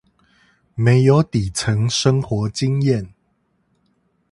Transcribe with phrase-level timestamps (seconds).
[0.73, 3.09] 沒有底層生活經驗